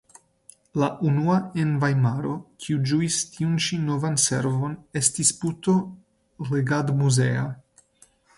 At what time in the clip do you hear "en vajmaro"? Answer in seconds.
1.63-2.31